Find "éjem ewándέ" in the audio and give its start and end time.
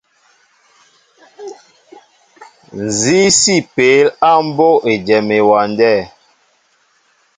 4.91-5.93